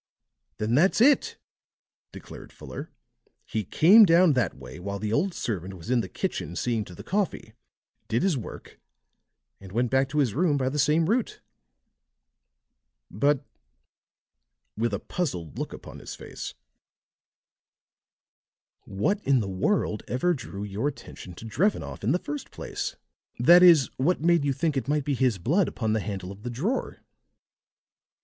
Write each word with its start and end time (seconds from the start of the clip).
"Then 0.57 0.73
that's 0.73 0.99
it," 0.99 1.37
declared 2.11 2.51
Fuller. 2.51 2.89
"He 3.45 3.63
came 3.63 4.03
down 4.03 4.33
that 4.33 4.55
way 4.55 4.79
while 4.79 4.97
the 4.97 5.13
old 5.13 5.35
servant 5.35 5.75
was 5.75 5.91
in 5.91 6.01
the 6.01 6.09
kitchen 6.09 6.55
seeing 6.55 6.83
to 6.85 6.95
the 6.95 7.03
coffee, 7.03 7.53
did 8.07 8.23
his 8.23 8.35
work 8.35 8.79
and 9.59 9.71
went 9.71 9.91
back 9.91 10.09
to 10.09 10.17
his 10.17 10.33
room 10.33 10.57
by 10.57 10.69
the 10.69 10.79
same 10.79 11.07
route. 11.07 11.39
But," 13.11 13.45
with 14.75 14.91
a 14.91 14.99
puzzled 14.99 15.59
look 15.59 15.71
upon 15.71 15.99
his 15.99 16.15
face, 16.15 16.55
"what 18.85 19.23
in 19.23 19.39
the 19.39 19.47
world 19.47 20.01
ever 20.07 20.33
drew 20.33 20.63
your 20.63 20.87
attention 20.87 21.35
to 21.35 21.45
Drevenoff 21.45 22.03
in 22.03 22.11
the 22.11 22.17
first 22.17 22.49
place 22.49 22.95
that 23.37 23.61
is, 23.61 23.91
what 23.97 24.19
made 24.19 24.45
you 24.45 24.51
think 24.51 24.75
it 24.75 24.87
might 24.87 25.05
be 25.05 25.13
his 25.13 25.37
blood 25.37 25.67
upon 25.67 25.93
the 25.93 25.99
handle 25.99 26.31
of 26.31 26.41
the 26.41 26.49
drawer?" 26.49 27.01